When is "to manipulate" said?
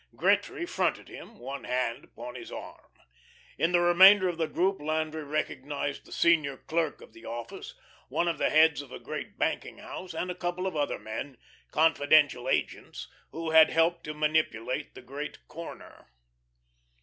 14.05-14.95